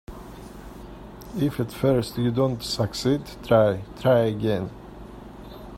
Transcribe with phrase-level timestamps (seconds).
[1.37, 4.71] If at first you don't succeed, try, try again.